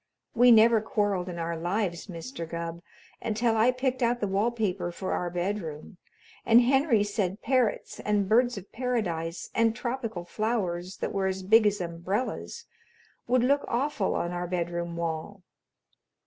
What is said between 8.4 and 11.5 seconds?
of paradise and tropical flowers that were as